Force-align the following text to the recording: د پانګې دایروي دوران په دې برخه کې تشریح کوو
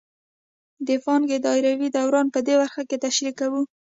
د 0.87 0.89
پانګې 1.05 1.37
دایروي 1.45 1.89
دوران 1.95 2.27
په 2.33 2.39
دې 2.45 2.55
برخه 2.61 2.81
کې 2.89 3.01
تشریح 3.05 3.33
کوو 3.39 3.61